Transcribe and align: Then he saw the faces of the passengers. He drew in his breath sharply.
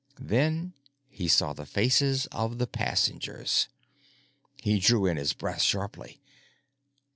Then 0.19 0.73
he 1.09 1.27
saw 1.27 1.53
the 1.53 1.67
faces 1.67 2.25
of 2.31 2.57
the 2.57 2.65
passengers. 2.65 3.67
He 4.55 4.79
drew 4.79 5.05
in 5.05 5.15
his 5.17 5.33
breath 5.33 5.61
sharply. 5.61 6.19